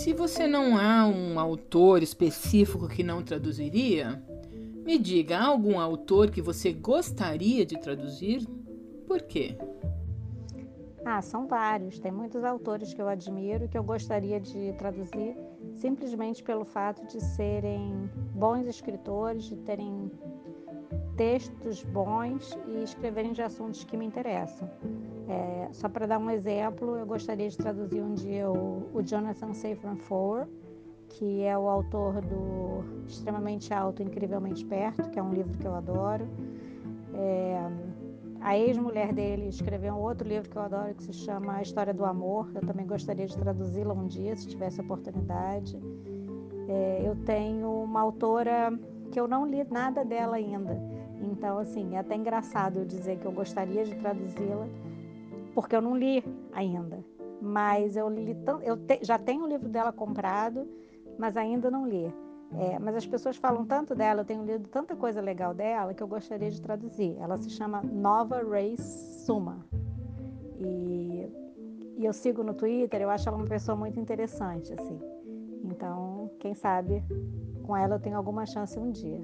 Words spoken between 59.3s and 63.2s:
o livro dela comprado, mas ainda não li. É, mas as